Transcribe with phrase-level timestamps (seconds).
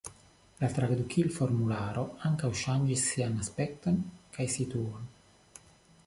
[0.61, 3.99] La tradukil-formularo ankaŭ ŝanĝis sian aspekton
[4.39, 5.05] kaj situon.